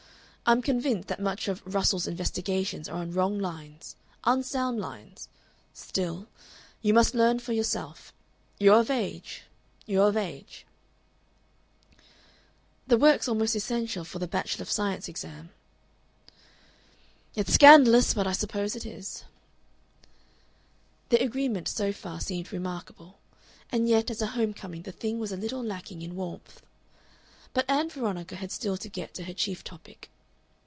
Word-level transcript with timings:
I'm 0.43 0.61
convinced 0.61 1.07
that 1.07 1.21
much 1.21 1.47
of 1.47 1.61
Russell's 1.65 2.07
investigations 2.07 2.89
are 2.89 2.97
on 2.97 3.13
wrong 3.13 3.39
lines, 3.39 3.95
unsound 4.25 4.81
lines. 4.81 5.29
Still 5.73 6.27
you 6.81 6.93
must 6.93 7.15
learn 7.15 7.39
for 7.39 7.53
yourself. 7.53 8.11
You're 8.59 8.81
of 8.81 8.89
age 8.91 9.43
you're 9.85 10.09
of 10.09 10.17
age." 10.17 10.65
"The 12.85 12.97
work's 12.97 13.29
almost 13.29 13.55
essential 13.55 14.03
for 14.03 14.19
the 14.19 14.27
B.Sc. 14.27 15.07
exam." 15.07 15.51
"It's 17.33 17.53
scandalous, 17.53 18.13
but 18.13 18.27
I 18.27 18.33
suppose 18.33 18.75
it 18.75 18.85
is." 18.85 19.23
Their 21.07 21.23
agreement 21.23 21.69
so 21.69 21.93
far 21.93 22.19
seemed 22.19 22.51
remarkable, 22.51 23.19
and 23.71 23.87
yet 23.87 24.11
as 24.11 24.21
a 24.21 24.27
home 24.35 24.53
coming 24.53 24.81
the 24.81 24.91
thing 24.91 25.17
was 25.17 25.31
a 25.31 25.37
little 25.37 25.63
lacking 25.63 26.01
in 26.01 26.17
warmth. 26.17 26.61
But 27.53 27.69
Ann 27.69 27.87
Veronica 27.89 28.35
had 28.35 28.51
still 28.51 28.75
to 28.75 28.89
get 28.89 29.13
to 29.13 29.23
her 29.23 29.33
chief 29.33 29.63
topic. 29.63 30.09